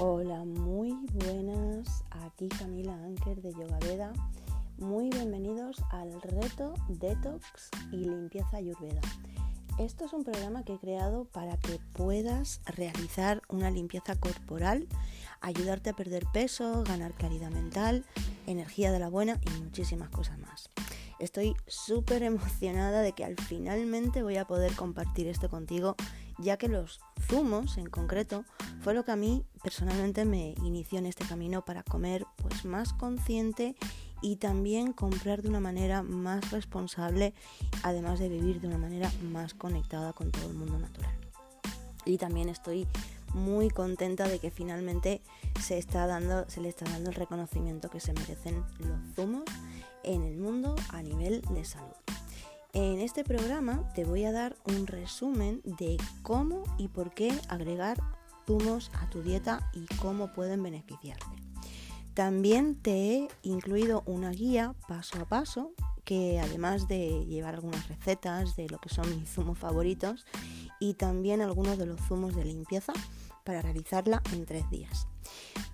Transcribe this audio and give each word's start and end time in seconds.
Hola, 0.00 0.44
muy 0.44 0.94
buenas. 1.12 2.04
Aquí 2.10 2.48
Camila 2.48 2.94
Anker 3.02 3.42
de 3.42 3.50
Yoga 3.50 3.80
Veda. 3.80 4.12
Muy 4.76 5.10
bienvenidos 5.10 5.82
al 5.90 6.22
reto 6.22 6.74
Detox 6.88 7.68
y 7.90 7.96
Limpieza 7.96 8.58
Ayurveda. 8.58 9.00
Esto 9.76 10.04
es 10.04 10.12
un 10.12 10.22
programa 10.22 10.62
que 10.62 10.74
he 10.74 10.78
creado 10.78 11.24
para 11.24 11.56
que 11.56 11.80
puedas 11.94 12.60
realizar 12.64 13.42
una 13.48 13.72
limpieza 13.72 14.14
corporal, 14.14 14.86
ayudarte 15.40 15.90
a 15.90 15.96
perder 15.96 16.26
peso, 16.32 16.84
ganar 16.84 17.12
claridad 17.14 17.50
mental, 17.50 18.04
energía 18.46 18.92
de 18.92 19.00
la 19.00 19.08
buena 19.08 19.40
y 19.44 19.62
muchísimas 19.62 20.10
cosas 20.10 20.38
más. 20.38 20.70
Estoy 21.18 21.56
súper 21.66 22.22
emocionada 22.22 23.02
de 23.02 23.14
que 23.14 23.24
al 23.24 23.34
finalmente 23.34 24.22
voy 24.22 24.36
a 24.36 24.44
poder 24.44 24.76
compartir 24.76 25.26
esto 25.26 25.50
contigo, 25.50 25.96
ya 26.38 26.56
que 26.56 26.68
los 26.68 27.00
zumos 27.28 27.76
en 27.78 27.86
concreto 27.86 28.44
fue 28.80 28.94
lo 28.94 29.04
que 29.04 29.12
a 29.12 29.16
mí 29.16 29.44
personalmente 29.62 30.24
me 30.24 30.54
inició 30.64 30.98
en 30.98 31.06
este 31.06 31.24
camino 31.26 31.64
para 31.64 31.82
comer 31.82 32.26
pues 32.36 32.64
más 32.64 32.92
consciente 32.92 33.76
y 34.22 34.36
también 34.36 34.92
comprar 34.92 35.42
de 35.42 35.48
una 35.48 35.60
manera 35.60 36.02
más 36.02 36.50
responsable, 36.50 37.34
además 37.82 38.18
de 38.18 38.28
vivir 38.28 38.60
de 38.60 38.68
una 38.68 38.78
manera 38.78 39.12
más 39.22 39.54
conectada 39.54 40.12
con 40.12 40.30
todo 40.30 40.48
el 40.48 40.54
mundo 40.54 40.78
natural. 40.78 41.14
Y 42.04 42.18
también 42.18 42.48
estoy 42.48 42.86
muy 43.34 43.68
contenta 43.68 44.26
de 44.26 44.38
que 44.38 44.50
finalmente 44.50 45.20
se, 45.60 45.78
está 45.78 46.06
dando, 46.06 46.48
se 46.48 46.60
le 46.60 46.68
está 46.68 46.86
dando 46.86 47.10
el 47.10 47.16
reconocimiento 47.16 47.90
que 47.90 48.00
se 48.00 48.12
merecen 48.12 48.64
los 48.78 49.14
zumos 49.14 49.44
en 50.02 50.22
el 50.22 50.38
mundo 50.38 50.74
a 50.90 51.02
nivel 51.02 51.42
de 51.42 51.64
salud. 51.64 51.94
En 52.74 53.00
este 53.00 53.24
programa 53.24 53.88
te 53.94 54.04
voy 54.04 54.24
a 54.24 54.32
dar 54.32 54.56
un 54.66 54.86
resumen 54.86 55.62
de 55.64 55.96
cómo 56.22 56.64
y 56.76 56.88
por 56.88 57.14
qué 57.14 57.32
agregar 57.48 57.98
zumos 58.46 58.90
a 59.00 59.08
tu 59.08 59.22
dieta 59.22 59.70
y 59.72 59.86
cómo 59.96 60.32
pueden 60.32 60.62
beneficiarte. 60.62 61.26
También 62.14 62.74
te 62.74 62.90
he 62.90 63.28
incluido 63.42 64.02
una 64.04 64.30
guía 64.30 64.74
paso 64.86 65.20
a 65.20 65.24
paso 65.24 65.72
que 66.04 66.40
además 66.40 66.88
de 66.88 67.24
llevar 67.26 67.54
algunas 67.54 67.88
recetas 67.88 68.56
de 68.56 68.68
lo 68.68 68.78
que 68.78 68.88
son 68.88 69.08
mis 69.18 69.30
zumos 69.30 69.58
favoritos 69.58 70.26
y 70.80 70.94
también 70.94 71.40
algunos 71.40 71.78
de 71.78 71.86
los 71.86 72.00
zumos 72.08 72.34
de 72.34 72.44
limpieza 72.44 72.92
para 73.44 73.62
realizarla 73.62 74.22
en 74.32 74.44
tres 74.44 74.68
días. 74.70 75.06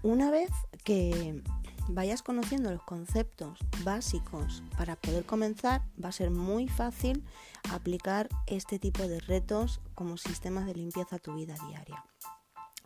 Una 0.03 0.31
vez 0.31 0.51
que 0.85 1.43
vayas 1.89 2.23
conociendo 2.23 2.71
los 2.71 2.83
conceptos 2.83 3.59
básicos 3.83 4.63
para 4.77 4.97
poder 4.97 5.25
comenzar, 5.25 5.83
va 6.03 6.09
a 6.09 6.13
ser 6.13 6.31
muy 6.31 6.69
fácil 6.69 7.25
aplicar 7.71 8.29
este 8.47 8.79
tipo 8.79 9.07
de 9.07 9.21
retos 9.21 9.81
como 9.95 10.17
sistemas 10.17 10.67
de 10.67 10.75
limpieza 10.75 11.17
a 11.17 11.19
tu 11.19 11.35
vida 11.35 11.55
diaria. 11.69 12.05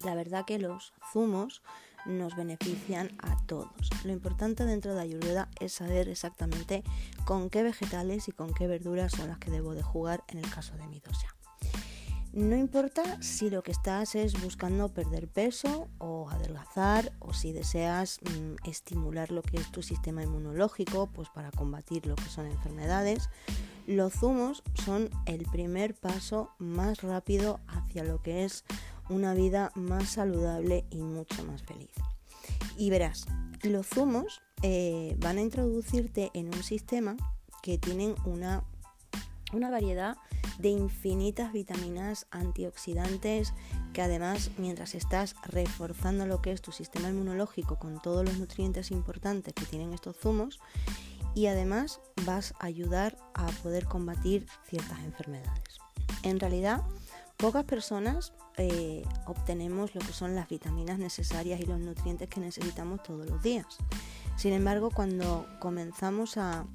La 0.04 0.14
verdad 0.14 0.44
que 0.44 0.58
los 0.58 0.92
zumos 1.12 1.62
nos 2.06 2.36
benefician 2.36 3.10
a 3.18 3.36
todos. 3.46 3.90
Lo 4.04 4.12
importante 4.12 4.64
dentro 4.64 4.94
de 4.94 5.02
Ayurveda 5.02 5.48
es 5.60 5.72
saber 5.72 6.08
exactamente 6.08 6.84
con 7.24 7.50
qué 7.50 7.62
vegetales 7.62 8.28
y 8.28 8.32
con 8.32 8.54
qué 8.54 8.66
verduras 8.66 9.12
son 9.12 9.28
las 9.28 9.38
que 9.38 9.50
debo 9.50 9.74
de 9.74 9.82
jugar 9.82 10.24
en 10.28 10.38
el 10.38 10.50
caso 10.50 10.76
de 10.76 10.86
mi 10.86 11.00
dosia. 11.00 11.37
No 12.38 12.56
importa 12.56 13.20
si 13.20 13.50
lo 13.50 13.64
que 13.64 13.72
estás 13.72 14.14
es 14.14 14.40
buscando 14.40 14.94
perder 14.94 15.26
peso 15.26 15.88
o 15.98 16.30
adelgazar 16.30 17.10
o 17.18 17.34
si 17.34 17.50
deseas 17.50 18.20
mm, 18.22 18.68
estimular 18.68 19.32
lo 19.32 19.42
que 19.42 19.56
es 19.56 19.72
tu 19.72 19.82
sistema 19.82 20.22
inmunológico 20.22 21.08
pues 21.08 21.28
para 21.30 21.50
combatir 21.50 22.06
lo 22.06 22.14
que 22.14 22.26
son 22.26 22.46
enfermedades, 22.46 23.28
los 23.88 24.12
zumos 24.12 24.62
son 24.86 25.10
el 25.26 25.46
primer 25.46 25.96
paso 25.96 26.52
más 26.58 27.02
rápido 27.02 27.58
hacia 27.66 28.04
lo 28.04 28.22
que 28.22 28.44
es 28.44 28.64
una 29.08 29.34
vida 29.34 29.72
más 29.74 30.10
saludable 30.10 30.84
y 30.90 30.98
mucho 30.98 31.44
más 31.44 31.64
feliz. 31.64 31.90
Y 32.76 32.90
verás, 32.90 33.26
los 33.64 33.88
zumos 33.88 34.42
eh, 34.62 35.16
van 35.18 35.38
a 35.38 35.42
introducirte 35.42 36.30
en 36.34 36.54
un 36.54 36.62
sistema 36.62 37.16
que 37.64 37.78
tienen 37.78 38.14
una, 38.24 38.62
una 39.52 39.70
variedad 39.70 40.16
de 40.58 40.70
infinitas 40.70 41.52
vitaminas 41.52 42.26
antioxidantes 42.30 43.54
que 43.92 44.02
además 44.02 44.50
mientras 44.58 44.94
estás 44.94 45.36
reforzando 45.44 46.26
lo 46.26 46.42
que 46.42 46.52
es 46.52 46.60
tu 46.60 46.72
sistema 46.72 47.08
inmunológico 47.08 47.78
con 47.78 48.00
todos 48.00 48.24
los 48.24 48.38
nutrientes 48.38 48.90
importantes 48.90 49.54
que 49.54 49.64
tienen 49.64 49.92
estos 49.92 50.16
zumos 50.16 50.60
y 51.34 51.46
además 51.46 52.00
vas 52.26 52.54
a 52.58 52.66
ayudar 52.66 53.16
a 53.34 53.46
poder 53.62 53.84
combatir 53.84 54.46
ciertas 54.66 54.98
enfermedades. 55.00 55.78
En 56.22 56.40
realidad, 56.40 56.82
pocas 57.36 57.64
personas 57.64 58.32
eh, 58.56 59.04
obtenemos 59.26 59.94
lo 59.94 60.00
que 60.00 60.12
son 60.12 60.34
las 60.34 60.48
vitaminas 60.48 60.98
necesarias 60.98 61.60
y 61.60 61.66
los 61.66 61.78
nutrientes 61.78 62.28
que 62.28 62.40
necesitamos 62.40 63.02
todos 63.04 63.26
los 63.26 63.40
días. 63.42 63.66
Sin 64.36 64.52
embargo, 64.52 64.90
cuando 64.90 65.46
comenzamos 65.60 66.36
a 66.36 66.66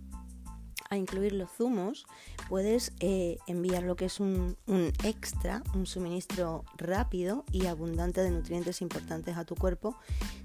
a 0.94 0.98
incluir 0.98 1.34
los 1.34 1.52
zumos, 1.52 2.06
puedes 2.48 2.94
eh, 3.00 3.38
enviar 3.48 3.84
lo 3.84 3.96
que 3.96 4.06
es 4.06 4.20
un, 4.20 4.56
extra, 5.04 5.64
un 5.74 5.86
suministro 5.86 6.64
rápido 6.78 7.44
y 7.52 7.66
abundante 7.66 8.22
de 8.22 8.32
nutrientes 8.32 8.82
importantes 8.82 9.38
a 9.38 9.46
tu 9.46 9.56
cuerpo 9.56 9.98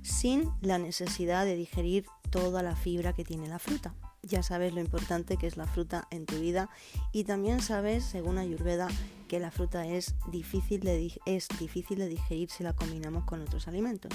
sin 0.02 0.50
la 0.60 0.78
necesidad 0.78 1.44
de 1.44 1.56
digerir 1.56 2.06
toda 2.30 2.62
la 2.62 2.76
fibra 2.76 3.12
que 3.12 3.24
tiene 3.24 3.48
la 3.48 3.58
fruta. 3.58 3.94
Ya 4.22 4.42
sabes 4.42 4.74
lo 4.74 4.80
importante 4.80 5.36
que 5.36 5.46
es 5.46 5.56
la 5.56 5.66
fruta 5.66 6.08
en 6.10 6.26
tu 6.26 6.36
vida 6.40 6.68
y 7.12 7.24
también 7.24 7.60
sabes, 7.60 8.04
según 8.04 8.38
Ayurveda, 8.38 8.88
que 9.28 9.38
la 9.38 9.50
fruta 9.50 9.86
es 9.86 10.14
difícil 10.30 10.86
es 11.26 11.48
difícil 11.58 11.98
de 11.98 12.08
digerir 12.08 12.50
si 12.50 12.64
la 12.64 12.72
combinamos 12.72 13.24
con 13.24 13.42
otros 13.42 13.68
alimentos. 13.68 14.12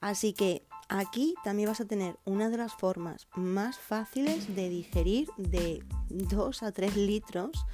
Así 0.00 0.32
que 0.32 0.66
Aquí 0.94 1.34
también 1.42 1.70
vas 1.70 1.80
a 1.80 1.86
tener 1.86 2.18
una 2.26 2.50
de 2.50 2.58
las 2.58 2.74
formas 2.74 3.26
más 3.34 3.78
fáciles 3.78 4.54
de 4.54 4.68
digerir 4.68 5.26
de 5.38 5.82
2 6.10 6.62
a 6.62 6.70
3 6.70 6.96
litros 6.96 7.64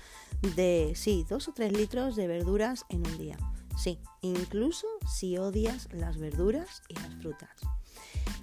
de, 0.55 0.93
sí, 0.95 1.27
2 1.29 1.49
o 1.49 1.53
3 1.53 1.73
litros 1.73 2.15
de 2.15 2.29
verduras 2.29 2.85
en 2.89 3.05
un 3.05 3.19
día. 3.19 3.37
Sí, 3.77 3.99
incluso 4.23 4.87
si 5.13 5.37
odias 5.37 5.89
las 5.93 6.17
verduras 6.19 6.81
y 6.89 6.95
las 6.95 7.13
frutas. 7.17 7.51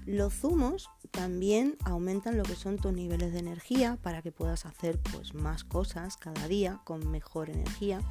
Los 0.05 0.33
zumos 0.33 0.89
también 1.11 1.77
aumentan 1.85 2.35
lo 2.35 2.43
que 2.43 2.55
son 2.55 2.75
tus 2.75 2.91
niveles 2.91 3.31
de 3.31 3.39
energía 3.39 3.97
para 4.01 4.21
que 4.21 4.33
puedas 4.33 4.65
hacer 4.65 4.99
pues, 5.13 5.33
más 5.33 5.63
cosas 5.63 6.17
cada 6.17 6.49
día 6.49 6.81
con 6.83 7.09
mejor 7.09 7.49
energía 7.49 8.01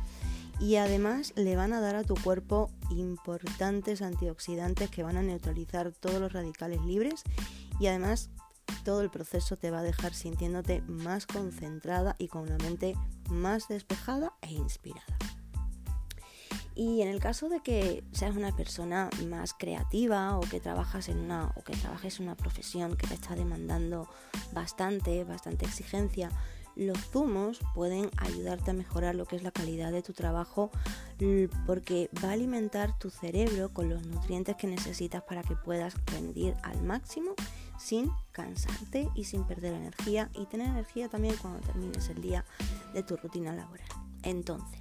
y 0.60 0.76
además 0.76 1.32
le 1.36 1.56
van 1.56 1.72
a 1.72 1.80
dar 1.80 1.96
a 1.96 2.04
tu 2.04 2.14
cuerpo 2.14 2.70
importantes 2.90 4.02
antioxidantes 4.02 4.90
que 4.90 5.02
van 5.02 5.16
a 5.16 5.22
neutralizar 5.22 5.92
todos 5.92 6.20
los 6.20 6.32
radicales 6.32 6.80
libres 6.82 7.22
y 7.80 7.86
además 7.86 8.30
todo 8.84 9.00
el 9.00 9.10
proceso 9.10 9.56
te 9.56 9.70
va 9.70 9.80
a 9.80 9.82
dejar 9.82 10.14
sintiéndote 10.14 10.82
más 10.82 11.26
concentrada 11.26 12.16
y 12.18 12.28
con 12.28 12.42
una 12.42 12.58
mente 12.58 12.94
más 13.30 13.68
despejada 13.68 14.34
e 14.42 14.52
inspirada. 14.52 15.04
Y 16.76 17.02
en 17.02 17.08
el 17.08 17.20
caso 17.20 17.48
de 17.48 17.60
que 17.60 18.02
seas 18.12 18.36
una 18.36 18.54
persona 18.54 19.08
más 19.28 19.54
creativa 19.54 20.36
o 20.36 20.40
que 20.40 20.58
trabajas 20.58 21.08
en 21.08 21.18
una 21.18 21.52
o 21.54 21.62
que 21.62 21.76
trabajes 21.76 22.18
en 22.18 22.26
una 22.26 22.36
profesión 22.36 22.96
que 22.96 23.06
te 23.06 23.14
está 23.14 23.36
demandando 23.36 24.08
bastante, 24.52 25.22
bastante 25.22 25.66
exigencia, 25.66 26.30
los 26.76 26.98
zumos 27.10 27.60
pueden 27.74 28.10
ayudarte 28.16 28.72
a 28.72 28.74
mejorar 28.74 29.14
lo 29.14 29.26
que 29.26 29.36
es 29.36 29.42
la 29.42 29.50
calidad 29.50 29.92
de 29.92 30.02
tu 30.02 30.12
trabajo 30.12 30.70
porque 31.66 32.10
va 32.22 32.30
a 32.30 32.32
alimentar 32.32 32.98
tu 32.98 33.10
cerebro 33.10 33.72
con 33.72 33.88
los 33.88 34.04
nutrientes 34.06 34.56
que 34.56 34.66
necesitas 34.66 35.22
para 35.22 35.42
que 35.42 35.56
puedas 35.56 35.94
rendir 36.06 36.54
al 36.62 36.82
máximo 36.82 37.34
sin 37.78 38.10
cansarte 38.32 39.08
y 39.14 39.24
sin 39.24 39.44
perder 39.44 39.74
energía 39.74 40.30
y 40.34 40.46
tener 40.46 40.68
energía 40.68 41.08
también 41.08 41.36
cuando 41.36 41.60
termines 41.60 42.08
el 42.08 42.20
día 42.20 42.44
de 42.92 43.02
tu 43.02 43.16
rutina 43.16 43.52
laboral. 43.52 43.88
Entonces, 44.22 44.80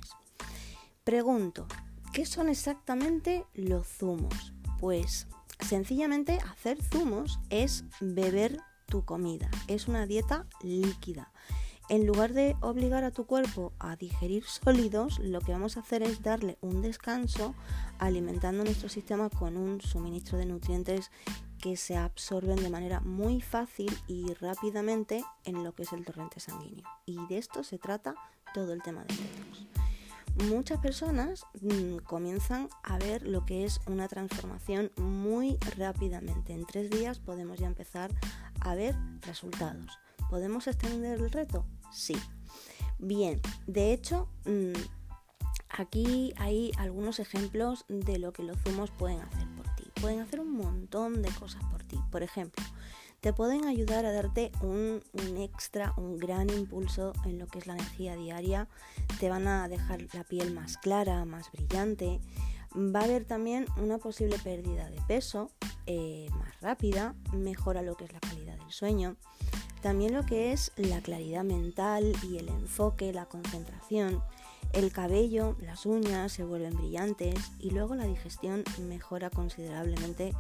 pregunto, 1.04 1.68
¿qué 2.12 2.26
son 2.26 2.50
exactamente 2.50 3.46
los 3.54 3.88
zumos? 3.88 4.54
Pues 4.80 5.28
sencillamente 5.60 6.40
hacer 6.52 6.82
zumos 6.84 7.40
es 7.50 7.86
beber 8.00 8.58
tu 8.88 9.06
comida, 9.06 9.50
es 9.68 9.88
una 9.88 10.06
dieta 10.06 10.46
líquida 10.62 11.32
en 11.94 12.08
lugar 12.08 12.34
de 12.34 12.56
obligar 12.62 13.04
a 13.04 13.12
tu 13.12 13.28
cuerpo 13.28 13.72
a 13.78 13.96
digerir 13.96 14.44
sólidos, 14.46 15.20
lo 15.20 15.42
que 15.42 15.52
vamos 15.52 15.78
a 15.78 15.82
hacer 15.82 16.02
es 16.02 16.24
darle 16.24 16.58
un 16.60 16.82
descanso 16.82 17.54
alimentando 18.00 18.64
nuestro 18.64 18.90
sistema 18.90 19.30
con 19.30 19.58
un 19.58 19.80
suministro 19.80 20.40
de 20.40 20.48
nutrientes 20.48 21.12
que 21.62 21.78
se 21.78 21.96
absorben 21.96 22.56
de 22.56 22.72
manera 22.72 23.00
muy 23.00 23.42
fácil 23.42 23.96
y 24.08 24.34
rápidamente 24.34 25.24
en 25.44 25.64
lo 25.64 25.76
que 25.76 25.84
es 25.84 25.94
el 25.94 26.04
torrente 26.04 26.40
sanguíneo. 26.40 26.84
Y 27.06 27.24
de 27.28 27.38
esto 27.38 27.64
se 27.64 27.78
trata 27.78 28.16
todo 28.56 28.74
el 28.74 28.82
tema 28.82 29.04
del 29.04 29.18
detox. 29.18 30.50
Muchas 30.50 30.80
personas 30.80 31.46
mm, 31.62 31.98
comienzan 31.98 32.70
a 32.82 32.98
ver 32.98 33.22
lo 33.22 33.46
que 33.46 33.66
es 33.66 33.82
una 33.86 34.08
transformación 34.08 34.92
muy 34.98 35.60
rápidamente. 35.78 36.54
En 36.54 36.66
tres 36.66 36.90
días 36.90 37.20
podemos 37.20 37.60
ya 37.60 37.68
empezar 37.68 38.10
a 38.62 38.74
ver 38.74 38.96
resultados. 39.22 40.00
¿Podemos 40.32 40.66
extender 40.66 41.20
el 41.20 41.30
reto? 41.30 41.68
Sí. 41.94 42.16
Bien, 43.00 43.42
de 43.68 43.94
hecho, 43.94 44.28
mm, 44.46 44.74
aquí 45.70 46.34
hay 46.38 46.72
algunos 46.78 47.20
ejemplos 47.20 47.86
de 47.88 48.18
lo 48.18 48.34
que 48.34 48.44
los 48.44 48.58
zumos 48.60 48.92
pueden 48.92 49.20
hacer 49.22 49.48
por 49.56 49.66
ti. 49.76 49.84
pueden 50.02 50.20
hacer 50.20 50.42
un 50.42 50.52
montón 50.52 51.22
de 51.22 51.30
cosas 51.32 51.64
por 51.72 51.84
ti. 51.84 51.98
Por 52.12 52.24
ejemplo, 52.24 52.64
te 53.24 53.32
pueden 53.32 53.68
ayudar 53.68 54.06
a 54.06 54.12
darte 54.12 54.52
un, 54.62 55.02
extra, 55.38 55.94
un 55.96 56.18
gran 56.18 56.50
impulso 56.50 57.14
en 57.24 57.40
lo 57.40 57.48
que 57.48 57.60
es 57.60 57.68
la 57.68 57.76
energía 57.76 58.18
diaria. 58.18 58.68
Te 59.22 59.30
van 59.30 59.48
a 59.48 59.70
dejar 59.70 60.08
la 60.14 60.26
piel 60.26 60.54
más 60.54 60.78
clara, 60.78 61.24
más 61.24 61.50
brillante. 61.54 62.20
Va 62.76 63.02
a 63.02 63.04
haber 63.04 63.26
también 63.26 63.66
una 63.78 63.98
posible 63.98 64.38
pérdida 64.40 64.90
de 64.90 65.00
peso 65.08 65.52
eh, 65.86 66.28
más 66.32 66.60
rápida, 66.62 67.16
mejora 67.34 67.82
lo 67.82 67.96
que 67.96 68.06
es 68.06 68.14
la 68.14 68.20
calidad 68.20 68.58
del 68.58 68.72
sueño. 68.72 69.16
También 69.82 70.14
lo 70.14 70.26
que 70.26 70.54
es 70.54 70.72
la 70.78 71.02
claridad 71.02 71.44
mental 71.44 72.14
y 72.24 72.38
el 72.38 72.48
enfoque, 72.48 73.12
la 73.12 73.26
concentración. 73.26 74.24
El 74.72 74.92
cabello, 74.92 75.56
las 75.60 75.86
uñas 75.86 76.32
se 76.32 76.44
vuelven 76.44 76.76
brillantes 76.76 77.52
y 77.60 77.72
luego 77.72 77.96
la 77.96 78.06
digestión 78.06 78.64
mejora 78.80 79.30
considerablemente 79.30 80.34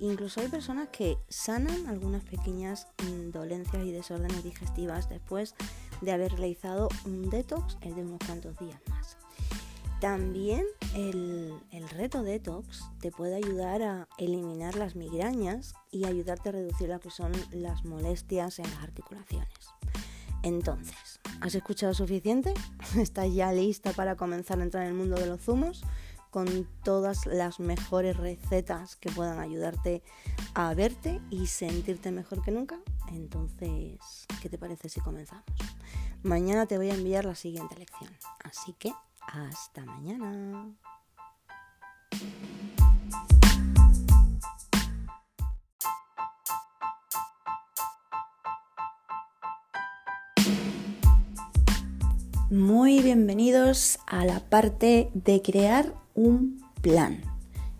Incluso 0.00 0.40
hay 0.40 0.48
personas 0.48 0.88
que 0.88 1.18
sanan 1.28 1.86
algunas 1.86 2.24
pequeñas 2.24 2.88
mm, 3.02 3.30
dolencias 3.30 3.84
y 3.84 3.92
desórdenes 3.92 4.42
digestivas 4.42 5.08
después 5.08 5.54
de 6.00 6.12
haber 6.12 6.32
realizado 6.32 6.88
un 7.04 7.30
detox 7.30 7.78
de 7.80 7.92
unos 7.92 8.18
cuantos 8.26 8.58
días 8.58 8.80
más. 8.88 9.16
También 10.04 10.66
el, 10.94 11.62
reto 11.96 12.22
detox 12.22 12.84
te 13.00 13.10
puede 13.10 13.36
ayudar 13.36 13.80
a 13.80 14.06
eliminar 14.18 14.76
las 14.76 14.96
migrañas 14.96 15.72
y 15.90 16.04
ayudarte 16.04 16.50
a 16.50 16.52
reducir 16.52 16.90
lo 16.90 17.00
que 17.00 17.08
son 17.08 17.32
las 17.52 17.86
molestias 17.86 18.58
en 18.58 18.66
las 18.66 18.82
articulaciones. 18.82 19.48
Entonces, 20.42 21.20
¿has 21.40 21.54
escuchado 21.54 21.94
suficiente? 21.94 22.52
¿Estás 22.98 23.32
ya 23.32 23.50
lista 23.50 23.92
para 23.92 24.14
comenzar 24.14 24.60
a 24.60 24.64
entrar 24.64 24.82
en 24.82 24.90
el 24.90 24.94
mundo 24.94 25.16
de 25.16 25.26
los 25.26 25.40
zumos? 25.40 25.82
con 26.30 26.68
todas 26.82 27.26
las 27.26 27.60
mejores 27.60 28.16
recetas 28.16 28.96
que 28.96 29.08
puedan 29.08 29.38
ayudarte 29.38 30.02
a 30.54 30.74
verte 30.74 31.20
y 31.30 31.46
sentirte 31.46 32.10
mejor 32.10 32.42
que 32.42 32.50
nunca. 32.50 32.80
Entonces, 33.12 34.00
¿qué 34.42 34.48
te 34.48 34.58
parece 34.58 34.88
si 34.88 35.00
comenzamos? 35.00 35.44
Mañana 36.24 36.66
te 36.66 36.76
voy 36.76 36.90
a 36.90 36.94
enviar 36.94 37.24
la 37.24 37.36
siguiente 37.36 37.76
lección. 37.76 38.10
Así 38.42 38.72
que, 38.72 38.92
hasta 39.26 39.84
mañana. 39.84 40.74
Muy 52.50 53.00
bienvenidos 53.00 53.98
a 54.06 54.24
la 54.24 54.40
parte 54.40 55.10
de 55.12 55.42
crear 55.42 55.92
un 56.14 56.62
plan. 56.82 57.20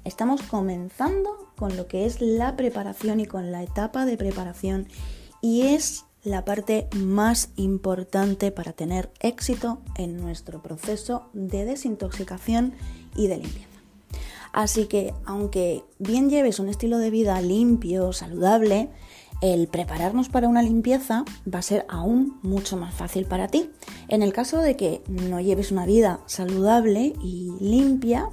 Estamos 0.04 0.42
comenzando 0.42 1.52
con 1.56 1.76
lo 1.76 1.86
que 1.86 2.06
es 2.06 2.20
la 2.20 2.56
preparación 2.56 3.20
y 3.20 3.26
con 3.26 3.52
la 3.52 3.62
etapa 3.62 4.04
de 4.04 4.16
preparación 4.16 4.88
y 5.40 5.62
es 5.62 6.06
la 6.24 6.44
parte 6.44 6.88
más 6.96 7.50
importante 7.56 8.50
para 8.50 8.72
tener 8.72 9.10
éxito 9.20 9.80
en 9.96 10.16
nuestro 10.16 10.62
proceso 10.62 11.28
de 11.34 11.64
desintoxicación 11.64 12.72
y 13.14 13.28
de 13.28 13.36
limpieza. 13.36 13.68
Así 14.52 14.86
que 14.86 15.12
aunque 15.26 15.84
bien 15.98 16.30
lleves 16.30 16.58
un 16.58 16.68
estilo 16.68 16.98
de 16.98 17.10
vida 17.10 17.40
limpio, 17.40 18.12
saludable, 18.12 18.88
el 19.40 19.66
prepararnos 19.68 20.28
para 20.28 20.48
una 20.48 20.62
limpieza 20.62 21.24
va 21.52 21.58
a 21.58 21.62
ser 21.62 21.84
aún 21.88 22.38
mucho 22.42 22.76
más 22.76 22.94
fácil 22.94 23.26
para 23.26 23.48
ti. 23.48 23.70
En 24.08 24.22
el 24.22 24.32
caso 24.32 24.58
de 24.60 24.76
que 24.76 25.02
no 25.08 25.40
lleves 25.40 25.72
una 25.72 25.86
vida 25.86 26.20
saludable 26.26 27.12
y 27.22 27.50
limpia, 27.60 28.30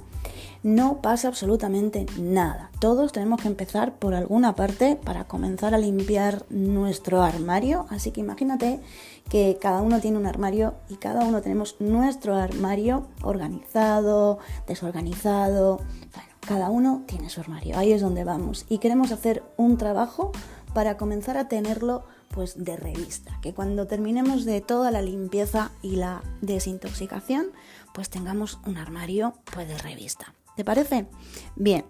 no 0.62 1.00
pasa 1.00 1.28
absolutamente 1.28 2.06
nada. 2.18 2.70
Todos 2.78 3.12
tenemos 3.12 3.40
que 3.40 3.48
empezar 3.48 3.94
por 3.94 4.14
alguna 4.14 4.54
parte 4.54 4.96
para 4.96 5.24
comenzar 5.24 5.74
a 5.74 5.78
limpiar 5.78 6.44
nuestro 6.50 7.22
armario. 7.22 7.86
Así 7.90 8.10
que 8.10 8.20
imagínate 8.20 8.80
que 9.28 9.58
cada 9.60 9.82
uno 9.82 10.00
tiene 10.00 10.18
un 10.18 10.26
armario 10.26 10.74
y 10.88 10.96
cada 10.96 11.24
uno 11.24 11.42
tenemos 11.42 11.76
nuestro 11.80 12.36
armario 12.36 13.06
organizado, 13.22 14.38
desorganizado. 14.66 15.76
Bueno, 15.76 16.28
cada 16.40 16.70
uno 16.70 17.02
tiene 17.06 17.30
su 17.30 17.40
armario. 17.40 17.78
Ahí 17.78 17.92
es 17.92 18.00
donde 18.00 18.24
vamos. 18.24 18.66
Y 18.68 18.78
queremos 18.78 19.12
hacer 19.12 19.42
un 19.56 19.78
trabajo 19.78 20.32
para 20.74 20.96
comenzar 20.96 21.36
a 21.36 21.48
tenerlo 21.48 22.04
pues 22.28 22.64
de 22.64 22.76
revista, 22.76 23.38
que 23.42 23.52
cuando 23.52 23.86
terminemos 23.86 24.46
de 24.46 24.62
toda 24.62 24.90
la 24.90 25.02
limpieza 25.02 25.70
y 25.82 25.96
la 25.96 26.22
desintoxicación, 26.40 27.46
pues 27.92 28.08
tengamos 28.08 28.58
un 28.64 28.78
armario 28.78 29.34
pues 29.52 29.68
de 29.68 29.76
revista. 29.76 30.32
¿Te 30.62 30.66
parece? 30.66 31.06
Bien, 31.56 31.84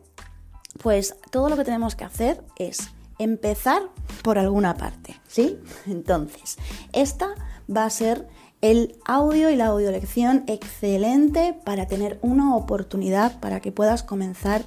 pues 0.83 1.15
todo 1.31 1.51
lo 1.51 1.59
que 1.59 1.65
tenemos 1.65 1.95
que 1.95 2.05
hacer 2.05 2.43
es 2.57 2.89
empezar 3.19 3.83
por 4.23 4.39
alguna 4.39 4.79
parte, 4.79 5.21
¿sí? 5.29 5.59
Entonces, 5.87 6.57
esta 6.95 7.35
va 7.69 7.85
a 7.85 7.91
ser 7.91 8.27
el 8.63 8.97
audio 9.05 9.51
y 9.51 9.57
la 9.57 9.67
audiolección 9.67 10.45
excelente 10.47 11.55
para 11.67 11.87
tener 11.87 12.19
una 12.23 12.57
oportunidad 12.57 13.41
para 13.41 13.61
que 13.61 13.73
puedas 13.73 14.03
comenzar 14.03 14.65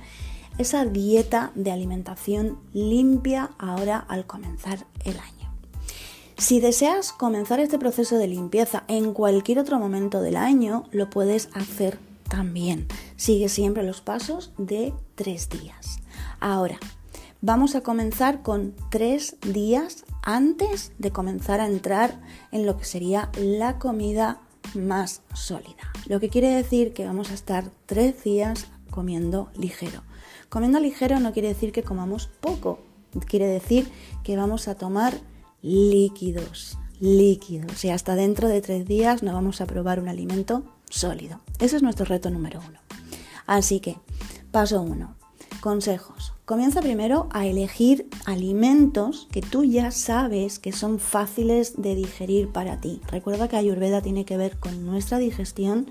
esa 0.59 0.85
dieta 0.85 1.51
de 1.55 1.71
alimentación 1.71 2.59
limpia 2.73 3.55
ahora 3.57 3.97
al 3.97 4.27
comenzar 4.27 4.85
el 5.03 5.17
año. 5.17 5.51
Si 6.37 6.59
deseas 6.59 7.11
comenzar 7.11 7.59
este 7.59 7.79
proceso 7.79 8.19
de 8.19 8.27
limpieza 8.27 8.83
en 8.87 9.13
cualquier 9.13 9.57
otro 9.57 9.79
momento 9.79 10.21
del 10.21 10.35
año, 10.35 10.83
lo 10.91 11.09
puedes 11.09 11.49
hacer 11.55 11.97
también. 12.29 12.87
Sigue 13.17 13.49
siempre 13.49 13.83
los 13.83 14.01
pasos 14.01 14.51
de 14.57 14.93
tres 15.15 15.49
días. 15.49 15.99
Ahora, 16.39 16.79
vamos 17.41 17.75
a 17.75 17.81
comenzar 17.81 18.41
con 18.41 18.75
tres 18.89 19.37
días 19.41 20.05
antes 20.21 20.91
de 20.97 21.11
comenzar 21.11 21.61
a 21.61 21.67
entrar 21.67 22.21
en 22.51 22.65
lo 22.65 22.77
que 22.77 22.85
sería 22.85 23.29
la 23.37 23.79
comida 23.79 24.41
más 24.73 25.21
sólida. 25.33 25.91
Lo 26.07 26.19
que 26.19 26.29
quiere 26.29 26.49
decir 26.49 26.93
que 26.93 27.05
vamos 27.05 27.31
a 27.31 27.35
estar 27.35 27.71
tres 27.85 28.23
días 28.23 28.67
comiendo 28.89 29.49
ligero. 29.55 30.03
Comiendo 30.49 30.79
ligero 30.79 31.19
no 31.19 31.33
quiere 31.33 31.49
decir 31.49 31.71
que 31.71 31.83
comamos 31.83 32.27
poco, 32.27 32.79
quiere 33.27 33.47
decir 33.47 33.89
que 34.23 34.37
vamos 34.37 34.67
a 34.67 34.75
tomar 34.75 35.13
líquidos, 35.61 36.77
líquidos. 36.99 37.83
Y 37.85 37.89
hasta 37.89 38.15
dentro 38.15 38.47
de 38.47 38.61
tres 38.61 38.85
días 38.85 39.23
no 39.23 39.33
vamos 39.33 39.61
a 39.61 39.65
probar 39.65 39.99
un 39.99 40.07
alimento 40.07 40.63
sólido. 40.89 41.41
Ese 41.59 41.77
es 41.77 41.83
nuestro 41.83 42.05
reto 42.05 42.29
número 42.29 42.61
uno. 42.67 42.84
Así 43.47 43.79
que, 43.79 43.97
paso 44.51 44.81
uno, 44.81 45.15
consejos. 45.61 46.33
Comienza 46.45 46.79
primero 46.81 47.27
a 47.31 47.47
elegir 47.47 48.07
alimentos 48.25 49.27
que 49.31 49.41
tú 49.41 49.63
ya 49.63 49.89
sabes 49.89 50.59
que 50.59 50.71
son 50.71 50.99
fáciles 50.99 51.81
de 51.81 51.95
digerir 51.95 52.49
para 52.49 52.79
ti. 52.79 53.01
Recuerda 53.07 53.47
que 53.47 53.57
Ayurveda 53.57 54.01
tiene 54.01 54.25
que 54.25 54.37
ver 54.37 54.59
con 54.59 54.85
nuestra 54.85 55.17
digestión 55.17 55.89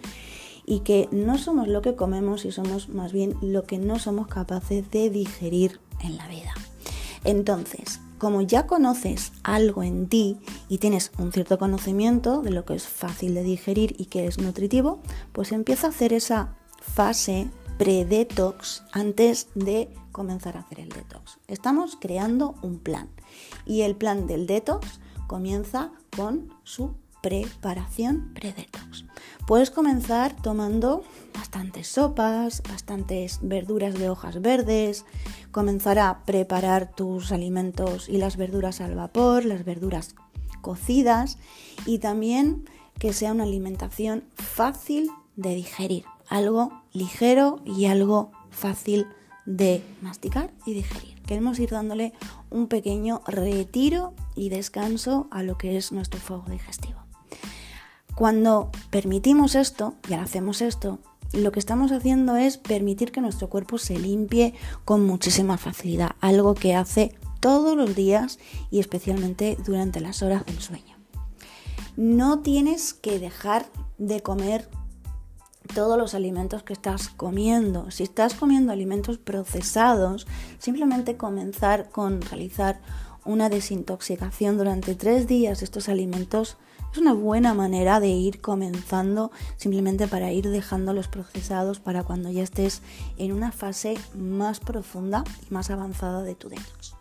y 0.64 0.80
que 0.80 1.08
no 1.10 1.38
somos 1.38 1.68
lo 1.68 1.82
que 1.82 1.96
comemos 1.96 2.44
y 2.44 2.52
somos 2.52 2.88
más 2.88 3.12
bien 3.12 3.34
lo 3.40 3.64
que 3.64 3.78
no 3.78 3.98
somos 3.98 4.28
capaces 4.28 4.90
de 4.90 5.10
digerir 5.10 5.80
en 6.00 6.16
la 6.16 6.28
vida. 6.28 6.54
Entonces, 7.24 8.00
como 8.18 8.42
ya 8.42 8.66
conoces 8.66 9.32
algo 9.42 9.82
en 9.82 10.08
ti 10.08 10.38
y 10.68 10.78
tienes 10.78 11.10
un 11.18 11.32
cierto 11.32 11.58
conocimiento 11.58 12.42
de 12.42 12.50
lo 12.50 12.64
que 12.64 12.74
es 12.74 12.86
fácil 12.86 13.34
de 13.34 13.42
digerir 13.42 13.96
y 13.98 14.06
que 14.06 14.26
es 14.26 14.38
nutritivo, 14.38 15.00
pues 15.32 15.52
empieza 15.52 15.88
a 15.88 15.90
hacer 15.90 16.12
esa 16.12 16.56
fase 16.94 17.48
pre-detox 17.78 18.84
antes 18.92 19.48
de 19.54 19.88
comenzar 20.12 20.56
a 20.56 20.60
hacer 20.60 20.80
el 20.80 20.90
detox. 20.90 21.38
Estamos 21.48 21.96
creando 22.00 22.54
un 22.62 22.78
plan 22.78 23.08
y 23.66 23.82
el 23.82 23.96
plan 23.96 24.26
del 24.26 24.46
detox 24.46 25.00
comienza 25.26 25.90
con 26.16 26.52
su 26.62 26.94
preparación 27.20 28.32
pre-detox. 28.34 29.06
Puedes 29.46 29.70
comenzar 29.70 30.36
tomando 30.36 31.02
bastantes 31.34 31.88
sopas, 31.88 32.62
bastantes 32.62 33.40
verduras 33.42 33.94
de 33.94 34.08
hojas 34.08 34.40
verdes, 34.40 35.04
comenzar 35.50 35.98
a 35.98 36.22
preparar 36.24 36.94
tus 36.94 37.32
alimentos 37.32 38.08
y 38.08 38.18
las 38.18 38.36
verduras 38.36 38.80
al 38.80 38.94
vapor, 38.94 39.44
las 39.44 39.64
verduras 39.64 40.14
cocidas 40.60 41.38
y 41.86 41.98
también 41.98 42.64
que 42.98 43.12
sea 43.12 43.32
una 43.32 43.44
alimentación 43.44 44.24
fácil 44.34 45.10
de 45.36 45.54
digerir, 45.54 46.04
algo 46.28 46.82
ligero 46.92 47.60
y 47.64 47.86
algo 47.86 48.32
fácil 48.50 49.06
de 49.46 49.82
masticar 50.00 50.52
y 50.66 50.74
digerir. 50.74 51.20
Queremos 51.22 51.58
ir 51.58 51.70
dándole 51.70 52.12
un 52.50 52.68
pequeño 52.68 53.22
retiro 53.26 54.14
y 54.34 54.48
descanso 54.48 55.28
a 55.30 55.42
lo 55.42 55.58
que 55.58 55.76
es 55.76 55.92
nuestro 55.92 56.20
fuego 56.20 56.44
digestivo. 56.48 57.00
Cuando 58.14 58.70
permitimos 58.90 59.54
esto 59.54 59.94
y 60.08 60.14
hacemos 60.14 60.62
esto, 60.62 61.00
lo 61.32 61.50
que 61.50 61.58
estamos 61.58 61.90
haciendo 61.90 62.36
es 62.36 62.58
permitir 62.58 63.10
que 63.10 63.20
nuestro 63.20 63.48
cuerpo 63.48 63.78
se 63.78 63.98
limpie 63.98 64.54
con 64.84 65.04
muchísima 65.04 65.58
facilidad, 65.58 66.12
algo 66.20 66.54
que 66.54 66.76
hace 66.76 67.14
todos 67.40 67.76
los 67.76 67.96
días 67.96 68.38
y 68.70 68.78
especialmente 68.78 69.58
durante 69.64 70.00
las 70.00 70.22
horas 70.22 70.46
del 70.46 70.60
sueño. 70.60 70.96
No 71.96 72.40
tienes 72.40 72.94
que 72.94 73.18
dejar 73.18 73.66
de 73.98 74.20
comer 74.20 74.68
todos 75.74 75.96
los 75.96 76.14
alimentos 76.14 76.62
que 76.62 76.72
estás 76.72 77.08
comiendo. 77.08 77.90
Si 77.90 78.02
estás 78.02 78.34
comiendo 78.34 78.72
alimentos 78.72 79.18
procesados, 79.18 80.26
simplemente 80.58 81.16
comenzar 81.16 81.88
con 81.90 82.20
realizar 82.20 82.80
una 83.24 83.48
desintoxicación 83.48 84.58
durante 84.58 84.94
tres 84.94 85.26
días 85.26 85.60
de 85.60 85.64
estos 85.64 85.88
alimentos 85.88 86.56
es 86.94 86.98
una 86.98 87.12
buena 87.12 87.54
manera 87.54 87.98
de 87.98 88.06
ir 88.06 88.40
comenzando 88.40 89.32
simplemente 89.56 90.06
para 90.06 90.30
ir 90.30 90.48
dejando 90.48 90.92
los 90.92 91.08
procesados 91.08 91.80
para 91.80 92.04
cuando 92.04 92.30
ya 92.30 92.44
estés 92.44 92.82
en 93.16 93.32
una 93.32 93.50
fase 93.50 93.96
más 94.14 94.60
profunda 94.60 95.24
y 95.50 95.52
más 95.52 95.70
avanzada 95.70 96.22
de 96.22 96.36
tu 96.36 96.48
detox. 96.48 96.93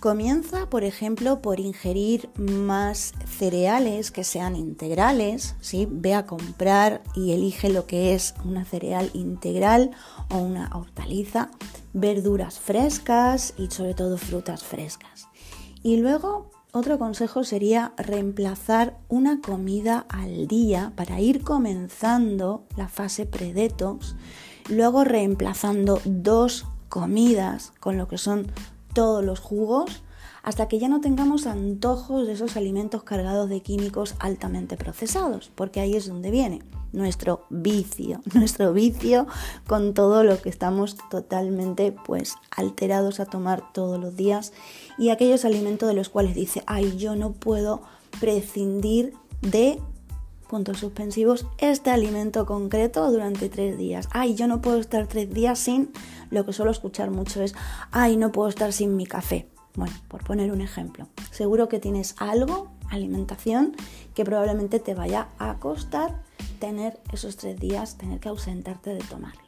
Comienza, 0.00 0.68
por 0.68 0.84
ejemplo, 0.84 1.40
por 1.40 1.60
ingerir 1.60 2.28
más 2.36 3.14
cereales 3.26 4.10
que 4.10 4.22
sean 4.22 4.54
integrales, 4.54 5.56
¿sí? 5.60 5.88
Ve 5.90 6.12
a 6.12 6.26
comprar 6.26 7.02
y 7.14 7.32
elige 7.32 7.70
lo 7.70 7.86
que 7.86 8.14
es 8.14 8.34
una 8.44 8.66
cereal 8.66 9.10
integral 9.14 9.92
o 10.28 10.36
una 10.36 10.70
hortaliza, 10.74 11.50
verduras 11.94 12.58
frescas 12.58 13.54
y 13.56 13.70
sobre 13.70 13.94
todo 13.94 14.18
frutas 14.18 14.62
frescas. 14.62 15.28
Y 15.82 15.96
luego 15.96 16.50
otro 16.72 16.98
consejo 16.98 17.44
sería 17.44 17.92
reemplazar 17.96 18.98
una 19.08 19.40
comida 19.40 20.06
al 20.08 20.48
día 20.48 20.92
para 20.96 21.20
ir 21.20 21.42
comenzando 21.42 22.66
la 22.76 22.88
fase 22.88 23.26
pre-detox, 23.26 24.16
luego 24.68 25.04
reemplazando 25.04 26.00
dos 26.04 26.66
comidas 26.88 27.72
con 27.80 27.96
lo 27.96 28.08
que 28.08 28.18
son 28.18 28.48
todos 28.94 29.22
los 29.24 29.40
jugos 29.40 30.02
hasta 30.44 30.68
que 30.68 30.78
ya 30.78 30.88
no 30.88 31.00
tengamos 31.00 31.46
antojos 31.46 32.26
de 32.26 32.34
esos 32.34 32.56
alimentos 32.56 33.02
cargados 33.02 33.48
de 33.48 33.62
químicos 33.62 34.14
altamente 34.18 34.76
procesados, 34.76 35.50
porque 35.54 35.80
ahí 35.80 35.96
es 35.96 36.06
donde 36.06 36.30
viene 36.30 36.62
nuestro 36.92 37.46
vicio, 37.48 38.20
nuestro 38.34 38.72
vicio 38.72 39.26
con 39.66 39.94
todo 39.94 40.22
lo 40.22 40.40
que 40.40 40.50
estamos 40.50 40.96
totalmente 41.10 41.92
pues 41.92 42.34
alterados 42.54 43.20
a 43.20 43.26
tomar 43.26 43.72
todos 43.72 43.98
los 43.98 44.16
días 44.16 44.52
y 44.98 45.08
aquellos 45.08 45.44
alimentos 45.44 45.88
de 45.88 45.94
los 45.94 46.10
cuales 46.10 46.34
dice, 46.34 46.62
ay, 46.66 46.96
yo 46.96 47.16
no 47.16 47.32
puedo 47.32 47.82
prescindir 48.20 49.14
de 49.40 49.80
puntos 50.54 50.78
suspensivos 50.78 51.48
este 51.58 51.90
alimento 51.90 52.46
concreto 52.46 53.10
durante 53.10 53.48
tres 53.48 53.76
días. 53.76 54.08
Ay, 54.12 54.36
yo 54.36 54.46
no 54.46 54.62
puedo 54.62 54.78
estar 54.78 55.08
tres 55.08 55.28
días 55.34 55.58
sin 55.58 55.90
lo 56.30 56.46
que 56.46 56.52
suelo 56.52 56.70
escuchar 56.70 57.10
mucho 57.10 57.42
es, 57.42 57.56
ay, 57.90 58.16
no 58.16 58.30
puedo 58.30 58.48
estar 58.48 58.72
sin 58.72 58.94
mi 58.94 59.04
café. 59.04 59.48
Bueno, 59.74 59.92
por 60.06 60.22
poner 60.22 60.52
un 60.52 60.60
ejemplo, 60.60 61.08
seguro 61.32 61.68
que 61.68 61.80
tienes 61.80 62.14
algo, 62.18 62.70
alimentación, 62.88 63.74
que 64.14 64.24
probablemente 64.24 64.78
te 64.78 64.94
vaya 64.94 65.26
a 65.40 65.58
costar 65.58 66.22
tener 66.60 67.00
esos 67.12 67.36
tres 67.36 67.58
días, 67.58 67.98
tener 67.98 68.20
que 68.20 68.28
ausentarte 68.28 68.90
de 68.90 69.00
tomarlo. 69.00 69.42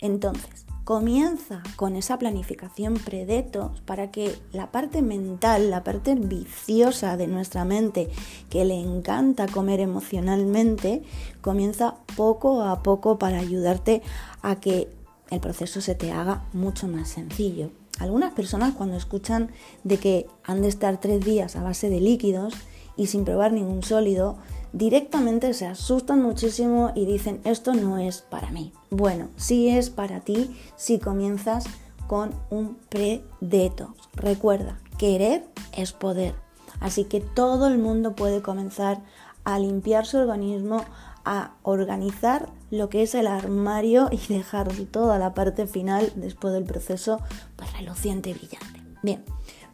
Entonces, 0.00 0.66
comienza 0.88 1.62
con 1.76 1.96
esa 1.96 2.18
planificación 2.18 2.94
predeto 2.94 3.74
para 3.84 4.10
que 4.10 4.34
la 4.54 4.72
parte 4.72 5.02
mental, 5.02 5.68
la 5.68 5.84
parte 5.84 6.14
viciosa 6.14 7.18
de 7.18 7.26
nuestra 7.26 7.66
mente, 7.66 8.08
que 8.48 8.64
le 8.64 8.80
encanta 8.80 9.48
comer 9.48 9.80
emocionalmente, 9.80 11.02
comienza 11.42 11.96
poco 12.16 12.62
a 12.62 12.82
poco 12.82 13.18
para 13.18 13.38
ayudarte 13.38 14.00
a 14.40 14.60
que 14.60 14.88
el 15.28 15.40
proceso 15.40 15.82
se 15.82 15.94
te 15.94 16.10
haga 16.10 16.44
mucho 16.54 16.88
más 16.88 17.10
sencillo. 17.10 17.70
Algunas 17.98 18.32
personas 18.32 18.72
cuando 18.72 18.96
escuchan 18.96 19.50
de 19.84 19.98
que 19.98 20.26
han 20.42 20.62
de 20.62 20.68
estar 20.68 20.98
tres 20.98 21.22
días 21.22 21.54
a 21.54 21.62
base 21.62 21.90
de 21.90 22.00
líquidos 22.00 22.54
y 22.96 23.08
sin 23.08 23.26
probar 23.26 23.52
ningún 23.52 23.82
sólido, 23.82 24.38
directamente 24.72 25.54
se 25.54 25.66
asustan 25.66 26.22
muchísimo 26.22 26.92
y 26.94 27.06
dicen 27.06 27.40
esto 27.44 27.74
no 27.74 27.98
es 27.98 28.22
para 28.22 28.50
mí. 28.50 28.72
Bueno, 28.90 29.28
sí 29.36 29.68
es 29.68 29.90
para 29.90 30.20
ti 30.20 30.56
si 30.76 30.98
comienzas 30.98 31.64
con 32.06 32.34
un 32.50 32.76
pre-detox. 32.88 34.08
Recuerda, 34.14 34.80
querer 34.98 35.46
es 35.76 35.92
poder. 35.92 36.34
Así 36.80 37.04
que 37.04 37.20
todo 37.20 37.66
el 37.68 37.78
mundo 37.78 38.14
puede 38.14 38.42
comenzar 38.42 39.00
a 39.44 39.58
limpiar 39.58 40.06
su 40.06 40.18
organismo, 40.18 40.84
a 41.24 41.52
organizar 41.62 42.50
lo 42.70 42.88
que 42.88 43.02
es 43.02 43.14
el 43.14 43.26
armario 43.26 44.08
y 44.10 44.18
dejar 44.32 44.68
toda 44.90 45.18
la 45.18 45.34
parte 45.34 45.66
final 45.66 46.12
después 46.16 46.52
del 46.54 46.64
proceso 46.64 47.20
pues 47.56 47.72
reluciente 47.72 48.30
y 48.30 48.34
brillante. 48.34 48.82
Bien, 49.02 49.24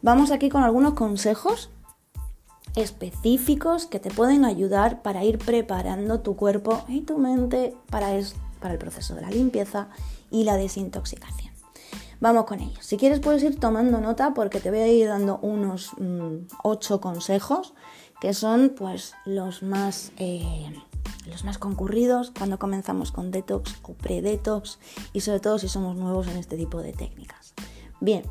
vamos 0.01 0.31
aquí 0.31 0.49
con 0.49 0.63
algunos 0.63 0.93
consejos 0.93 1.69
específicos 2.75 3.85
que 3.85 3.99
te 3.99 4.09
pueden 4.09 4.45
ayudar 4.45 5.01
para 5.01 5.23
ir 5.23 5.37
preparando 5.39 6.19
tu 6.19 6.35
cuerpo 6.35 6.83
y 6.87 7.01
tu 7.01 7.17
mente 7.17 7.75
para, 7.89 8.15
el 8.15 8.77
proceso 8.77 9.15
de 9.15 9.21
la 9.21 9.29
limpieza 9.29 9.87
y 10.29 10.43
la 10.43 10.57
desintoxicación. 10.57 11.53
Vamos 12.19 12.45
con 12.45 12.59
ellos. 12.59 12.85
Si 12.85 12.97
quieres 12.97 13.19
puedes 13.19 13.43
ir 13.43 13.59
tomando 13.59 13.99
nota 14.01 14.33
porque 14.33 14.59
te 14.59 14.69
voy 14.69 14.79
a 14.79 14.87
ir 14.87 15.07
dando 15.07 15.37
unos 15.41 15.91
8 16.63 16.95
mm, 16.95 16.99
consejos 16.99 17.73
que 18.19 18.33
son 18.33 18.73
pues 18.75 19.13
los 19.25 19.61
más, 19.63 20.11
eh, 20.17 20.73
los 21.29 21.43
más 21.43 21.57
concurridos 21.57 22.31
cuando 22.37 22.57
comenzamos 22.57 23.11
con 23.11 23.31
detox 23.31 23.75
o 23.83 23.93
pre-detox 23.93 24.79
y 25.13 25.21
sobre 25.21 25.39
todo 25.39 25.59
si 25.59 25.67
somos 25.67 25.95
nuevos 25.95 26.27
en 26.27 26.37
este 26.37 26.57
tipo 26.57 26.81
de 26.81 26.93
técnicas. 26.93 27.53
Bien, 27.99 28.23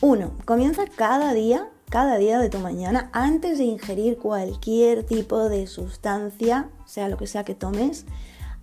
uno, 0.00 0.32
comienza 0.44 0.84
cada 0.86 1.34
día 1.34 1.68
cada 1.88 2.18
día 2.18 2.38
de 2.38 2.50
tu 2.50 2.58
mañana 2.58 3.10
antes 3.12 3.58
de 3.58 3.64
ingerir 3.64 4.18
cualquier 4.18 5.04
tipo 5.04 5.48
de 5.48 5.66
sustancia, 5.66 6.68
sea 6.84 7.08
lo 7.08 7.16
que 7.16 7.26
sea 7.26 7.44
que 7.44 7.54
tomes. 7.54 8.04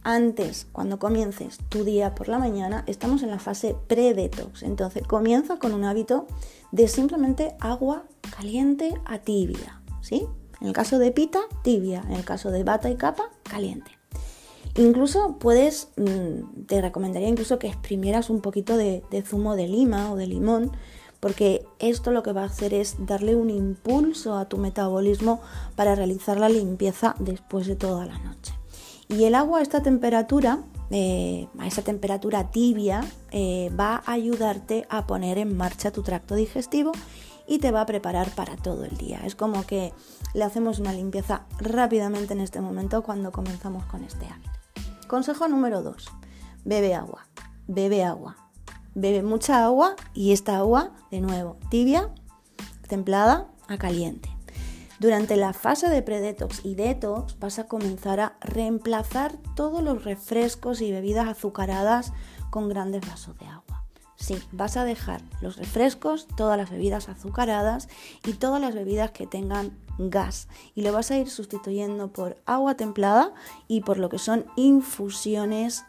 Antes, 0.03 0.67
cuando 0.71 0.99
comiences 0.99 1.57
tu 1.69 1.83
día 1.83 2.13
por 2.13 2.27
la 2.27 2.37
mañana, 2.37 2.83
estamos 2.85 3.23
en 3.23 3.31
la 3.31 3.39
fase 3.39 3.75
pre-detox. 3.87 4.61
Entonces, 4.61 5.01
comienza 5.07 5.57
con 5.57 5.73
un 5.73 5.83
hábito 5.83 6.27
de 6.71 6.87
simplemente 6.87 7.55
agua 7.59 8.03
caliente 8.37 8.93
a 9.05 9.17
tibia, 9.17 9.81
¿sí? 10.01 10.27
En 10.61 10.67
el 10.67 10.73
caso 10.73 10.99
de 10.99 11.11
pita, 11.11 11.39
tibia. 11.63 12.03
En 12.07 12.13
el 12.13 12.23
caso 12.23 12.51
de 12.51 12.63
bata 12.63 12.91
y 12.91 12.97
capa, 12.97 13.31
caliente. 13.41 13.91
Incluso 14.77 15.39
puedes, 15.39 15.89
mm, 15.97 16.65
te 16.67 16.81
recomendaría 16.81 17.29
incluso 17.29 17.57
que 17.57 17.67
exprimieras 17.67 18.29
un 18.29 18.41
poquito 18.41 18.77
de 18.77 19.23
zumo 19.25 19.55
de 19.55 19.67
lima 19.67 20.11
o 20.11 20.15
de 20.15 20.27
limón 20.27 20.71
porque 21.25 21.65
esto 21.79 22.11
lo 22.11 22.21
que 22.21 22.33
va 22.33 22.43
a 22.43 22.45
hacer 22.45 22.71
es 22.75 22.97
darle 22.99 23.35
un 23.35 23.49
impulso 23.49 24.37
a 24.37 24.45
tu 24.45 24.57
metabolismo 24.57 25.41
para 25.75 25.95
realizar 25.95 26.39
la 26.39 26.49
limpieza 26.49 27.15
después 27.17 27.65
de 27.65 27.75
toda 27.75 28.05
la 28.05 28.19
noche. 28.19 28.53
Y 29.07 29.23
el 29.23 29.33
agua 29.33 29.57
a 29.57 29.61
esta 29.63 29.81
temperatura, 29.81 30.59
eh, 30.91 31.47
a 31.57 31.65
esa 31.65 31.81
temperatura 31.81 32.51
tibia, 32.51 33.03
eh, 33.31 33.71
va 33.75 34.03
a 34.05 34.11
ayudarte 34.11 34.85
a 34.87 35.07
poner 35.07 35.39
en 35.39 35.57
marcha 35.57 35.89
tu 35.89 36.03
tracto 36.03 36.35
digestivo 36.35 36.91
y 37.47 37.57
te 37.57 37.71
va 37.71 37.81
a 37.81 37.87
preparar 37.87 38.29
para 38.35 38.55
todo 38.55 38.85
el 38.85 38.95
día. 38.95 39.19
Es 39.25 39.33
como 39.33 39.65
que 39.65 39.93
le 40.35 40.43
hacemos 40.43 40.77
una 40.77 40.93
limpieza 40.93 41.47
rápidamente 41.57 42.33
en 42.33 42.41
este 42.41 42.61
momento 42.61 43.01
cuando 43.01 43.31
comenzamos 43.31 43.83
con 43.85 44.03
este 44.03 44.27
hábito. 44.27 44.51
Consejo 45.07 45.47
número 45.47 45.81
2. 45.81 46.05
Bebe 46.65 46.93
agua. 46.93 47.25
Bebe 47.65 48.03
agua 48.03 48.44
bebe 48.95 49.21
mucha 49.21 49.63
agua 49.63 49.95
y 50.13 50.31
esta 50.31 50.57
agua, 50.57 50.91
de 51.11 51.21
nuevo, 51.21 51.57
tibia, 51.69 52.09
templada 52.87 53.51
a 53.67 53.77
caliente. 53.77 54.29
Durante 54.99 55.35
la 55.35 55.53
fase 55.53 55.89
de 55.89 56.01
predetox 56.01 56.63
y 56.63 56.75
detox 56.75 57.37
vas 57.39 57.59
a 57.59 57.67
comenzar 57.67 58.19
a 58.21 58.37
reemplazar 58.39 59.33
todos 59.55 59.83
los 59.83 60.05
refrescos 60.05 60.81
y 60.81 60.91
bebidas 60.91 61.27
azucaradas 61.27 62.13
con 62.49 62.69
grandes 62.69 63.05
vasos 63.05 63.37
de 63.37 63.45
agua. 63.45 63.83
Sí, 64.15 64.41
vas 64.53 64.77
a 64.77 64.85
dejar 64.85 65.21
los 65.41 65.57
refrescos, 65.57 66.27
todas 66.37 66.57
las 66.57 66.69
bebidas 66.69 67.09
azucaradas 67.09 67.89
y 68.25 68.33
todas 68.33 68.61
las 68.61 68.73
bebidas 68.73 69.11
que 69.11 69.27
tengan 69.27 69.77
gas 69.97 70.47
y 70.73 70.81
lo 70.81 70.93
vas 70.93 71.11
a 71.11 71.17
ir 71.17 71.29
sustituyendo 71.29 72.11
por 72.13 72.37
agua 72.45 72.75
templada 72.75 73.33
y 73.67 73.81
por 73.81 73.97
lo 73.97 74.07
que 74.07 74.17
son 74.17 74.45
infusiones 74.55 75.83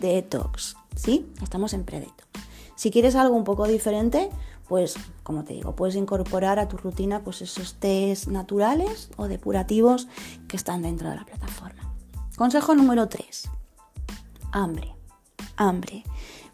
detox. 0.00 0.76
¿Sí? 0.94 1.26
Estamos 1.42 1.72
en 1.72 1.84
predetox. 1.84 2.51
Si 2.82 2.90
quieres 2.90 3.14
algo 3.14 3.36
un 3.36 3.44
poco 3.44 3.68
diferente, 3.68 4.28
pues 4.66 4.96
como 5.22 5.44
te 5.44 5.52
digo, 5.52 5.76
puedes 5.76 5.94
incorporar 5.94 6.58
a 6.58 6.66
tu 6.66 6.76
rutina 6.76 7.22
pues 7.22 7.40
esos 7.40 7.74
test 7.74 8.26
naturales 8.26 9.08
o 9.16 9.28
depurativos 9.28 10.08
que 10.48 10.56
están 10.56 10.82
dentro 10.82 11.08
de 11.08 11.14
la 11.14 11.24
plataforma. 11.24 11.94
Consejo 12.36 12.74
número 12.74 13.08
3. 13.08 13.50
Hambre. 14.50 14.96
Hambre. 15.54 16.02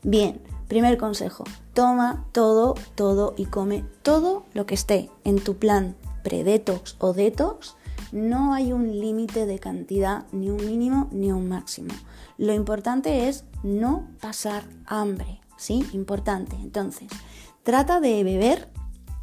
Bien, 0.02 0.42
primer 0.68 0.98
consejo, 0.98 1.44
toma 1.72 2.26
todo, 2.32 2.74
todo 2.94 3.32
y 3.38 3.46
come 3.46 3.86
todo 4.02 4.44
lo 4.52 4.66
que 4.66 4.74
esté 4.74 5.08
en 5.24 5.42
tu 5.42 5.56
plan 5.56 5.96
pre-detox 6.24 6.96
o 6.98 7.14
detox. 7.14 7.74
No 8.12 8.52
hay 8.52 8.74
un 8.74 9.00
límite 9.00 9.46
de 9.46 9.58
cantidad, 9.58 10.26
ni 10.32 10.50
un 10.50 10.58
mínimo 10.58 11.08
ni 11.10 11.32
un 11.32 11.48
máximo. 11.48 11.94
Lo 12.36 12.52
importante 12.52 13.30
es 13.30 13.46
no 13.62 14.06
pasar 14.20 14.64
hambre. 14.84 15.40
¿Sí? 15.58 15.86
Importante. 15.92 16.56
Entonces, 16.56 17.08
trata 17.62 18.00
de 18.00 18.24
beber, 18.24 18.70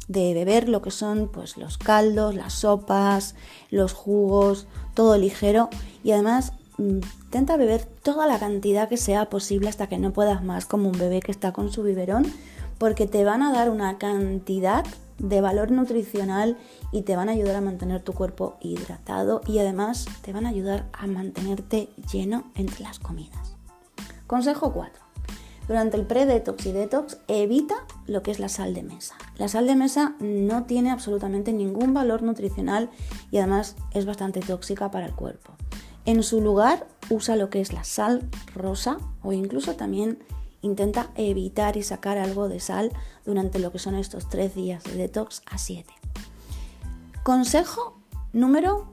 de 0.06 0.34
beber 0.34 0.68
lo 0.68 0.82
que 0.82 0.92
son 0.92 1.28
pues 1.32 1.56
los 1.56 1.78
caldos, 1.78 2.36
las 2.36 2.52
sopas, 2.52 3.34
los 3.70 3.92
jugos, 3.92 4.68
todo 4.94 5.18
ligero 5.18 5.68
y 6.04 6.12
además 6.12 6.52
intenta 6.78 7.56
beber 7.56 7.84
toda 7.84 8.26
la 8.26 8.38
cantidad 8.38 8.88
que 8.88 8.96
sea 8.96 9.28
posible 9.28 9.68
hasta 9.68 9.88
que 9.88 9.98
no 9.98 10.12
puedas 10.12 10.44
más, 10.44 10.66
como 10.66 10.88
un 10.88 10.98
bebé 10.98 11.20
que 11.20 11.32
está 11.32 11.52
con 11.52 11.72
su 11.72 11.82
biberón, 11.82 12.26
porque 12.78 13.06
te 13.06 13.24
van 13.24 13.42
a 13.42 13.52
dar 13.52 13.70
una 13.70 13.98
cantidad 13.98 14.84
de 15.18 15.40
valor 15.40 15.70
nutricional 15.70 16.58
y 16.92 17.02
te 17.02 17.16
van 17.16 17.28
a 17.28 17.32
ayudar 17.32 17.56
a 17.56 17.60
mantener 17.62 18.02
tu 18.02 18.12
cuerpo 18.12 18.58
hidratado 18.60 19.40
y 19.46 19.58
además 19.58 20.06
te 20.22 20.32
van 20.32 20.46
a 20.46 20.50
ayudar 20.50 20.86
a 20.92 21.06
mantenerte 21.06 21.88
lleno 22.12 22.44
entre 22.54 22.82
las 22.82 22.98
comidas. 22.98 23.56
Consejo 24.26 24.72
4. 24.72 25.05
Durante 25.68 25.96
el 25.96 26.06
pre-detox 26.06 26.66
y 26.66 26.72
detox 26.72 27.18
evita 27.26 27.74
lo 28.06 28.22
que 28.22 28.30
es 28.30 28.38
la 28.38 28.48
sal 28.48 28.72
de 28.74 28.82
mesa. 28.82 29.16
La 29.36 29.48
sal 29.48 29.66
de 29.66 29.74
mesa 29.74 30.14
no 30.20 30.64
tiene 30.64 30.90
absolutamente 30.90 31.52
ningún 31.52 31.92
valor 31.92 32.22
nutricional 32.22 32.90
y 33.30 33.38
además 33.38 33.76
es 33.92 34.06
bastante 34.06 34.40
tóxica 34.40 34.90
para 34.90 35.06
el 35.06 35.14
cuerpo. 35.14 35.52
En 36.04 36.22
su 36.22 36.40
lugar 36.40 36.86
usa 37.10 37.34
lo 37.34 37.50
que 37.50 37.60
es 37.60 37.72
la 37.72 37.82
sal 37.82 38.28
rosa 38.54 38.98
o 39.22 39.32
incluso 39.32 39.74
también 39.74 40.18
intenta 40.62 41.10
evitar 41.16 41.76
y 41.76 41.82
sacar 41.82 42.16
algo 42.18 42.48
de 42.48 42.60
sal 42.60 42.92
durante 43.24 43.58
lo 43.58 43.72
que 43.72 43.78
son 43.78 43.96
estos 43.96 44.28
tres 44.28 44.54
días 44.54 44.84
de 44.84 44.94
detox 44.94 45.42
a 45.46 45.58
7. 45.58 45.92
Consejo 47.24 47.98
número 48.32 48.86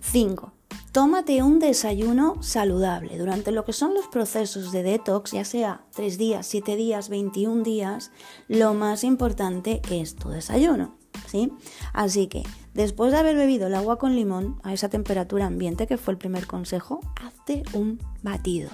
5. 0.00 0.52
Tómate 0.92 1.40
un 1.44 1.60
desayuno 1.60 2.42
saludable. 2.42 3.16
Durante 3.16 3.52
lo 3.52 3.64
que 3.64 3.72
son 3.72 3.94
los 3.94 4.08
procesos 4.08 4.72
de 4.72 4.82
detox, 4.82 5.30
ya 5.30 5.44
sea 5.44 5.84
3 5.94 6.18
días, 6.18 6.46
7 6.46 6.74
días, 6.74 7.08
21 7.08 7.62
días, 7.62 8.10
lo 8.48 8.74
más 8.74 9.04
importante 9.04 9.82
es 9.88 10.16
tu 10.16 10.30
desayuno. 10.30 10.96
¿sí? 11.28 11.52
Así 11.92 12.26
que 12.26 12.42
después 12.74 13.12
de 13.12 13.18
haber 13.18 13.36
bebido 13.36 13.68
el 13.68 13.76
agua 13.76 13.98
con 13.98 14.16
limón 14.16 14.58
a 14.64 14.72
esa 14.72 14.88
temperatura 14.88 15.46
ambiente, 15.46 15.86
que 15.86 15.96
fue 15.96 16.12
el 16.12 16.18
primer 16.18 16.48
consejo, 16.48 16.98
hazte 17.24 17.62
un 17.72 18.00
batido. 18.22 18.70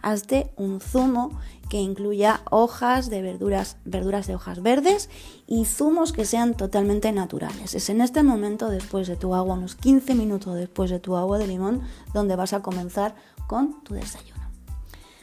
Hazte 0.00 0.54
un 0.56 0.80
zumo 0.80 1.38
que 1.70 1.80
incluya 1.80 2.42
hojas 2.50 3.08
de 3.08 3.22
verduras, 3.22 3.76
verduras 3.84 4.26
de 4.26 4.34
hojas 4.34 4.60
verdes 4.60 5.08
y 5.46 5.64
zumos 5.64 6.12
que 6.12 6.26
sean 6.26 6.54
totalmente 6.54 7.12
naturales. 7.12 7.74
Es 7.74 7.88
en 7.88 8.00
este 8.00 8.24
momento, 8.24 8.68
después 8.68 9.06
de 9.06 9.16
tu 9.16 9.34
agua, 9.34 9.54
unos 9.54 9.76
15 9.76 10.14
minutos 10.16 10.56
después 10.56 10.90
de 10.90 10.98
tu 10.98 11.16
agua 11.16 11.38
de 11.38 11.46
limón, 11.46 11.82
donde 12.12 12.34
vas 12.34 12.52
a 12.52 12.60
comenzar 12.60 13.14
con 13.46 13.82
tu 13.84 13.94
desayuno. 13.94 14.42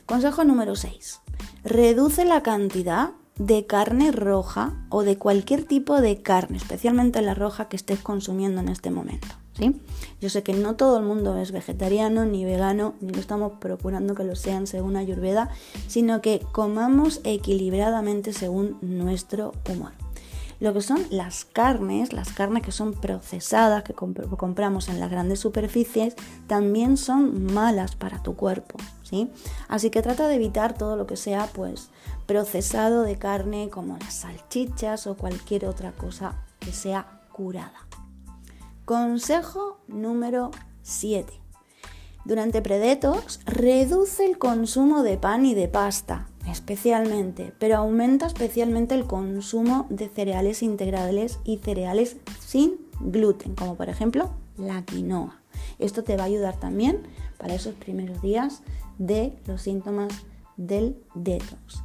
Consejo 0.05 0.45
número 0.45 0.75
6. 0.75 1.19
Reduce 1.65 2.23
la 2.23 2.41
cantidad 2.41 3.11
de 3.37 3.67
carne 3.67 4.13
roja 4.13 4.73
o 4.89 5.03
de 5.03 5.17
cualquier 5.17 5.65
tipo 5.65 5.99
de 5.99 6.21
carne, 6.21 6.57
especialmente 6.57 7.21
la 7.21 7.33
roja 7.33 7.67
que 7.67 7.75
estés 7.75 7.99
consumiendo 7.99 8.61
en 8.61 8.69
este 8.69 8.89
momento. 8.89 9.27
Yo 10.21 10.29
sé 10.29 10.43
que 10.43 10.53
no 10.53 10.75
todo 10.75 10.97
el 10.97 11.03
mundo 11.03 11.37
es 11.37 11.51
vegetariano 11.51 12.25
ni 12.25 12.45
vegano, 12.45 12.95
ni 13.01 13.11
lo 13.11 13.19
estamos 13.19 13.53
procurando 13.59 14.15
que 14.15 14.23
lo 14.23 14.35
sean 14.35 14.67
según 14.67 14.97
Ayurveda, 14.97 15.49
sino 15.87 16.21
que 16.21 16.41
comamos 16.51 17.21
equilibradamente 17.23 18.33
según 18.33 18.77
nuestro 18.81 19.53
humor. 19.69 19.91
Lo 20.59 20.73
que 20.73 20.81
son 20.81 21.05
las 21.11 21.45
carnes, 21.45 22.13
las 22.13 22.33
carnes 22.33 22.63
que 22.63 22.71
son 22.71 22.93
procesadas, 22.93 23.83
que 23.83 23.93
compramos 23.93 24.89
en 24.89 24.99
las 24.99 25.11
grandes 25.11 25.39
superficies, 25.39 26.15
también 26.47 26.97
son 26.97 27.53
malas 27.53 27.95
para 27.95 28.23
tu 28.23 28.35
cuerpo, 28.35 28.79
¿sí? 29.03 29.29
Así 29.67 29.91
que 29.91 30.01
trata 30.01 30.27
de 30.27 30.33
evitar 30.33 30.75
todo 30.75 30.95
lo 30.95 31.05
que 31.05 31.15
sea, 31.15 31.47
pues, 31.53 31.89
procesado 32.25 33.03
de 33.03 33.17
carne, 33.17 33.69
como 33.69 33.97
las 33.99 34.15
salchichas 34.15 35.05
o 35.05 35.15
cualquier 35.15 35.67
otra 35.67 35.91
cosa 35.91 36.33
que 36.59 36.71
sea 36.71 37.21
curada. 37.31 37.86
Consejo 38.87 39.79
número 39.89 40.49
7. 40.83 41.33
Durante 42.23 42.61
predetox, 42.61 43.41
reduce 43.43 44.25
el 44.25 44.37
consumo 44.37 45.03
de 45.03 45.17
pan 45.17 45.45
y 45.45 45.53
de 45.53 45.67
pasta, 45.67 46.29
especialmente, 46.49 47.51
pero 47.59 47.75
aumenta 47.75 48.27
especialmente 48.27 48.95
el 48.95 49.03
consumo 49.03 49.87
de 49.89 50.07
cereales 50.07 50.63
integrales 50.63 51.39
y 51.43 51.57
cereales 51.57 52.15
sin 52.39 52.77
gluten, 53.01 53.55
como 53.55 53.75
por 53.75 53.89
ejemplo 53.89 54.29
la 54.55 54.85
quinoa. 54.85 55.41
Esto 55.79 56.05
te 56.05 56.15
va 56.15 56.23
a 56.23 56.27
ayudar 56.27 56.57
también 56.57 57.03
para 57.37 57.55
esos 57.55 57.75
primeros 57.75 58.21
días 58.21 58.61
de 58.99 59.37
los 59.47 59.63
síntomas 59.63 60.13
del 60.55 60.95
detox. 61.13 61.83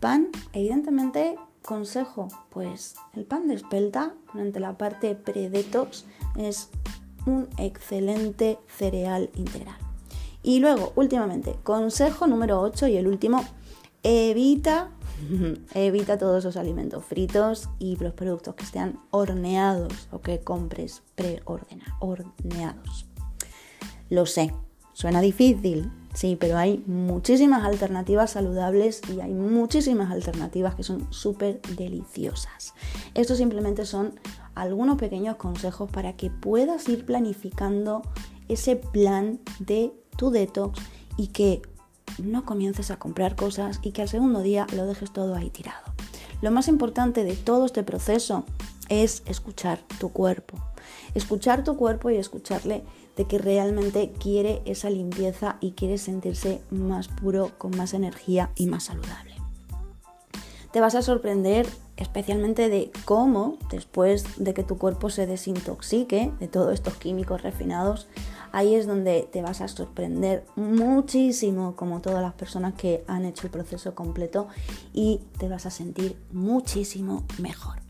Pan, 0.00 0.30
evidentemente, 0.52 1.36
consejo, 1.62 2.26
pues 2.48 2.96
el 3.14 3.24
pan 3.24 3.46
de 3.46 3.54
espelta 3.54 4.14
durante 4.32 4.58
la 4.58 4.76
parte 4.76 5.14
pre-detox 5.14 6.06
es 6.36 6.68
un 7.26 7.48
excelente 7.58 8.58
cereal 8.68 9.30
integral. 9.34 9.76
Y 10.42 10.60
luego, 10.60 10.92
últimamente, 10.96 11.56
consejo 11.62 12.26
número 12.26 12.60
8 12.60 12.86
y 12.88 12.96
el 12.96 13.06
último, 13.06 13.44
evita, 14.02 14.90
evita 15.74 16.18
todos 16.18 16.38
esos 16.38 16.56
alimentos 16.56 17.04
fritos 17.04 17.68
y 17.78 17.96
los 17.96 18.14
productos 18.14 18.54
que 18.54 18.64
estén 18.64 18.98
horneados 19.10 20.08
o 20.10 20.20
que 20.20 20.40
compres 20.40 21.02
pre-horneados. 21.14 23.06
Lo 24.08 24.26
sé, 24.26 24.52
suena 24.94 25.20
difícil, 25.20 25.90
sí, 26.14 26.36
pero 26.40 26.56
hay 26.56 26.82
muchísimas 26.86 27.64
alternativas 27.64 28.30
saludables 28.30 29.02
y 29.14 29.20
hay 29.20 29.34
muchísimas 29.34 30.10
alternativas 30.10 30.74
que 30.74 30.82
son 30.82 31.06
súper 31.12 31.60
deliciosas. 31.76 32.74
Estos 33.14 33.38
simplemente 33.38 33.84
son 33.84 34.18
algunos 34.54 34.98
pequeños 34.98 35.36
consejos 35.36 35.90
para 35.90 36.16
que 36.16 36.30
puedas 36.30 36.88
ir 36.88 37.04
planificando 37.06 38.02
ese 38.48 38.76
plan 38.76 39.40
de 39.58 39.92
tu 40.16 40.30
detox 40.30 40.80
y 41.16 41.28
que 41.28 41.62
no 42.18 42.44
comiences 42.44 42.90
a 42.90 42.98
comprar 42.98 43.36
cosas 43.36 43.78
y 43.82 43.92
que 43.92 44.02
al 44.02 44.08
segundo 44.08 44.40
día 44.42 44.66
lo 44.74 44.86
dejes 44.86 45.12
todo 45.12 45.34
ahí 45.34 45.50
tirado. 45.50 45.94
Lo 46.42 46.50
más 46.50 46.68
importante 46.68 47.24
de 47.24 47.36
todo 47.36 47.66
este 47.66 47.82
proceso 47.82 48.44
es 48.88 49.22
escuchar 49.26 49.80
tu 49.98 50.10
cuerpo. 50.10 50.58
Escuchar 51.14 51.64
tu 51.64 51.76
cuerpo 51.76 52.10
y 52.10 52.16
escucharle 52.16 52.82
de 53.16 53.24
que 53.24 53.38
realmente 53.38 54.12
quiere 54.18 54.62
esa 54.64 54.90
limpieza 54.90 55.56
y 55.60 55.72
quiere 55.72 55.98
sentirse 55.98 56.62
más 56.70 57.08
puro, 57.08 57.52
con 57.58 57.76
más 57.76 57.94
energía 57.94 58.50
y 58.56 58.66
más 58.66 58.84
saludable. 58.84 59.34
Te 60.72 60.80
vas 60.80 60.94
a 60.94 61.02
sorprender 61.02 61.66
especialmente 62.00 62.68
de 62.68 62.90
cómo 63.04 63.58
después 63.70 64.24
de 64.42 64.54
que 64.54 64.64
tu 64.64 64.78
cuerpo 64.78 65.10
se 65.10 65.26
desintoxique 65.26 66.32
de 66.40 66.48
todos 66.48 66.74
estos 66.74 66.96
químicos 66.96 67.42
refinados, 67.42 68.08
ahí 68.52 68.74
es 68.74 68.86
donde 68.86 69.28
te 69.30 69.42
vas 69.42 69.60
a 69.60 69.68
sorprender 69.68 70.44
muchísimo 70.56 71.76
como 71.76 72.00
todas 72.00 72.22
las 72.22 72.34
personas 72.34 72.74
que 72.74 73.04
han 73.06 73.24
hecho 73.24 73.46
el 73.46 73.52
proceso 73.52 73.94
completo 73.94 74.48
y 74.92 75.20
te 75.38 75.48
vas 75.48 75.66
a 75.66 75.70
sentir 75.70 76.16
muchísimo 76.32 77.24
mejor. 77.38 77.80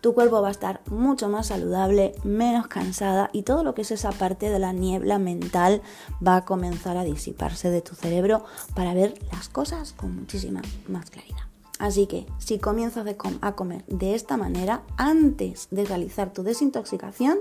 Tu 0.00 0.14
cuerpo 0.14 0.40
va 0.40 0.48
a 0.48 0.52
estar 0.52 0.80
mucho 0.86 1.28
más 1.28 1.48
saludable, 1.48 2.14
menos 2.24 2.68
cansada 2.68 3.28
y 3.34 3.42
todo 3.42 3.62
lo 3.64 3.74
que 3.74 3.82
es 3.82 3.90
esa 3.90 4.12
parte 4.12 4.48
de 4.48 4.58
la 4.58 4.72
niebla 4.72 5.18
mental 5.18 5.82
va 6.26 6.36
a 6.36 6.44
comenzar 6.46 6.96
a 6.96 7.04
disiparse 7.04 7.70
de 7.70 7.82
tu 7.82 7.94
cerebro 7.94 8.42
para 8.74 8.94
ver 8.94 9.14
las 9.30 9.50
cosas 9.50 9.92
con 9.92 10.16
muchísima 10.16 10.62
más 10.88 11.10
claridad. 11.10 11.49
Así 11.80 12.06
que 12.06 12.26
si 12.36 12.58
comienzas 12.58 13.06
a 13.40 13.52
comer 13.56 13.86
de 13.86 14.14
esta 14.14 14.36
manera 14.36 14.82
antes 14.98 15.66
de 15.70 15.86
realizar 15.86 16.30
tu 16.30 16.42
desintoxicación, 16.42 17.38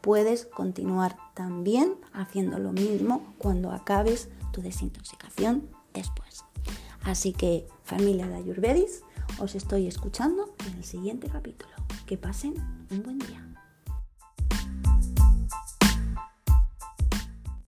puedes 0.00 0.46
continuar 0.46 1.16
también 1.34 1.96
haciendo 2.12 2.60
lo 2.60 2.72
mismo 2.72 3.34
cuando 3.38 3.72
acabes 3.72 4.28
tu 4.52 4.62
desintoxicación 4.62 5.68
después. 5.92 6.44
Así 7.02 7.32
que 7.32 7.66
familia 7.82 8.28
de 8.28 8.36
Ayurvedis, 8.36 9.02
os 9.40 9.56
estoy 9.56 9.88
escuchando 9.88 10.54
en 10.68 10.76
el 10.76 10.84
siguiente 10.84 11.28
capítulo. 11.28 11.72
Que 12.06 12.16
pasen 12.16 12.54
un 12.88 13.02
buen 13.02 13.18
día. 13.18 13.49